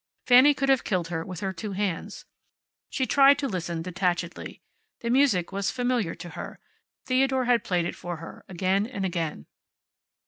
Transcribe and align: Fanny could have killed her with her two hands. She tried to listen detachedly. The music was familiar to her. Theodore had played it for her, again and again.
Fanny 0.25 0.55
could 0.55 0.67
have 0.69 0.83
killed 0.83 1.09
her 1.09 1.23
with 1.23 1.41
her 1.41 1.53
two 1.53 1.73
hands. 1.73 2.25
She 2.89 3.05
tried 3.05 3.37
to 3.37 3.47
listen 3.47 3.83
detachedly. 3.83 4.59
The 5.01 5.11
music 5.11 5.51
was 5.51 5.69
familiar 5.69 6.15
to 6.15 6.29
her. 6.29 6.59
Theodore 7.05 7.45
had 7.45 7.63
played 7.63 7.85
it 7.85 7.95
for 7.95 8.17
her, 8.17 8.43
again 8.49 8.87
and 8.87 9.05
again. 9.05 9.45